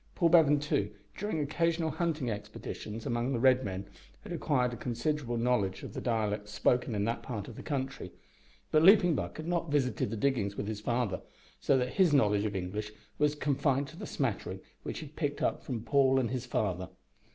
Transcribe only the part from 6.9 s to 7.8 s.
in that part of the